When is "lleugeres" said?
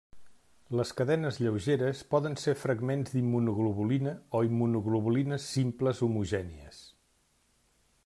1.47-2.01